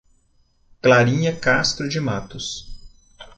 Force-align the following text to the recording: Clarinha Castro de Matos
Clarinha 0.81 1.35
Castro 1.39 1.87
de 1.87 2.01
Matos 2.01 2.65